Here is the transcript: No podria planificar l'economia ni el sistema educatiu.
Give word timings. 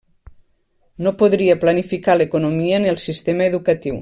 No 1.07 1.13
podria 1.19 1.57
planificar 1.67 2.17
l'economia 2.21 2.83
ni 2.85 2.93
el 2.97 3.01
sistema 3.09 3.51
educatiu. 3.53 3.99